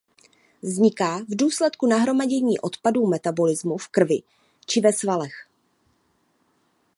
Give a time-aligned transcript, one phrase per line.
[0.61, 4.19] Vzniká v důsledku nahromadění odpadů metabolismu v krvi
[4.65, 5.47] či ve svalech.